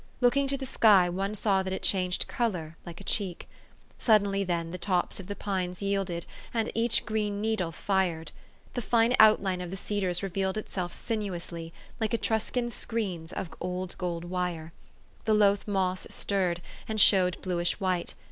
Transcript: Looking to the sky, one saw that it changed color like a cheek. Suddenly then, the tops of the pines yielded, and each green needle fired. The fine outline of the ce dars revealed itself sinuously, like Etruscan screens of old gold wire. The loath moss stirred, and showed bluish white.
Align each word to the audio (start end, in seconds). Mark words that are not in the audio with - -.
Looking 0.19 0.47
to 0.47 0.57
the 0.57 0.65
sky, 0.65 1.09
one 1.09 1.35
saw 1.35 1.61
that 1.61 1.71
it 1.71 1.83
changed 1.83 2.27
color 2.27 2.75
like 2.87 2.99
a 2.99 3.03
cheek. 3.03 3.47
Suddenly 3.99 4.43
then, 4.43 4.71
the 4.71 4.79
tops 4.79 5.19
of 5.19 5.27
the 5.27 5.35
pines 5.35 5.79
yielded, 5.79 6.25
and 6.55 6.71
each 6.73 7.05
green 7.05 7.39
needle 7.39 7.71
fired. 7.71 8.31
The 8.73 8.81
fine 8.81 9.15
outline 9.19 9.61
of 9.61 9.69
the 9.69 9.77
ce 9.77 10.01
dars 10.01 10.23
revealed 10.23 10.57
itself 10.57 10.91
sinuously, 10.91 11.71
like 11.99 12.15
Etruscan 12.15 12.71
screens 12.71 13.31
of 13.31 13.53
old 13.59 13.95
gold 13.99 14.25
wire. 14.25 14.73
The 15.25 15.35
loath 15.35 15.67
moss 15.67 16.07
stirred, 16.09 16.63
and 16.87 16.99
showed 16.99 17.39
bluish 17.43 17.79
white. 17.79 18.15